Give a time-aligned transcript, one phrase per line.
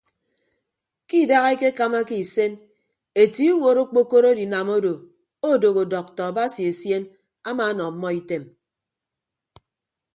[1.07, 2.51] Ke idaha ekekamake isen
[3.23, 4.93] etie iwuot okpokoro edinam odo
[5.51, 7.03] odooho dọkta basi esien
[7.49, 8.43] amaanọ ọmmọ item.